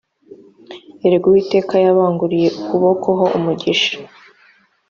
[1.05, 3.93] erega uwiteka yabanguriye ukuboko ho umugisha.